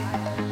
Bye. 0.00 0.49